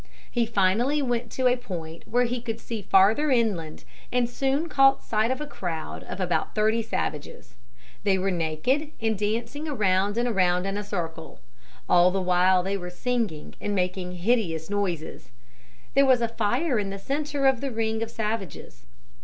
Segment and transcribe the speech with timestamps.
[0.31, 5.03] He finally went to a point where he could see farther inland and soon caught
[5.03, 7.53] sight of a crowd of about thirty savages.
[8.03, 11.39] They were naked and dancing around and around in a circle.
[11.87, 15.29] All the while they were singing and making hideous noises.
[15.93, 18.87] There was a fire in the center of the ring of savages.